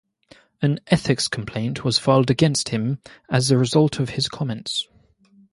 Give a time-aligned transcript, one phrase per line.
[0.63, 2.97] An ethics complaint was filed against him
[3.29, 4.87] as a result of his comments.